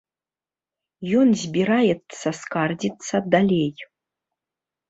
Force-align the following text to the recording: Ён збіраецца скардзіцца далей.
Ён 1.19 1.27
збіраецца 1.41 2.27
скардзіцца 2.41 3.15
далей. 3.37 3.71